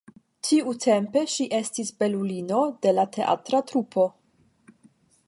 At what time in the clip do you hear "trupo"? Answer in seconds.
3.73-4.11